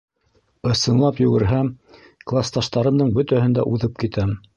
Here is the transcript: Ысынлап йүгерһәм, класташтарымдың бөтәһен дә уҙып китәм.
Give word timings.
Ысынлап 0.69 1.19
йүгерһәм, 1.25 1.69
класташтарымдың 2.31 3.13
бөтәһен 3.19 3.55
дә 3.59 3.67
уҙып 3.75 4.01
китәм. 4.05 4.35